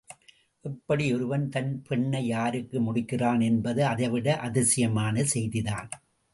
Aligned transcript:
எப்படி 0.65 1.13
ஒருவன் 1.13 1.49
தன் 1.49 1.83
பெண்னை 1.89 2.21
யாருக்கு 2.25 2.79
முடிக்கிறான் 2.81 3.41
என்பது 3.41 3.85
அதைவிட, 3.85 4.37
அதிசயமான 4.39 5.25
செய்திதான். 5.33 5.89